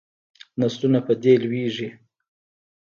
[0.59, 1.89] نسلونه په دې لویږي.